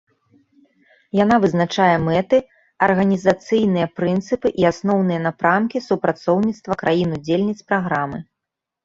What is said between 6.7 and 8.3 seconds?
краін удзельніц праграмы.